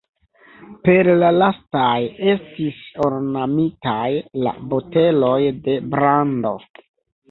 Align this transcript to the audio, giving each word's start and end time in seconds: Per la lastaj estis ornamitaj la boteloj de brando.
Per 0.87 1.09
la 1.23 1.29
lastaj 1.35 1.91
estis 2.33 2.81
ornamitaj 3.11 4.03
la 4.49 4.59
boteloj 4.75 5.39
de 5.71 5.81
brando. 5.97 6.61